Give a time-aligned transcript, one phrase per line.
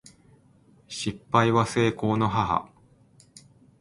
[0.87, 2.71] 失敗は成功の母